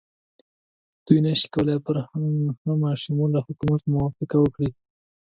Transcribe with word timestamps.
دوی 1.05 1.19
نه 1.25 1.31
شي 1.39 1.47
کولای 1.53 1.79
پر 1.85 1.95
همه 2.63 2.89
شموله 3.03 3.39
حکومت 3.47 3.81
موافقه 3.93 4.37
وکړي. 4.41 4.69